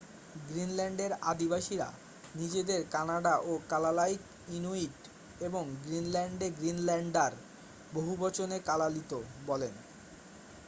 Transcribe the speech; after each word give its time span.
গ্রিনল্যান্ডের 0.47 1.11
আদিবাসীরা 1.23 1.89
নিজেদের 2.35 2.81
কানাডা 2.91 3.35
ও 3.41 3.51
কালালাইক 3.69 4.21
ইনুইট 4.47 4.97
এবং 5.41 5.63
গ্রিনল্যান্ডে 5.83 6.47
গ্রিনল্যান্ডার 6.51 7.31
বহুবচনে 7.93 8.57
কালালিত 8.59 9.11
বলেন। 9.45 9.73